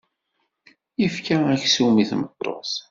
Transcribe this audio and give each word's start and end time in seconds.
Yefka 1.01 1.37
aksum 1.53 1.95
i 1.97 2.05
tmeṭṭut. 2.09 2.71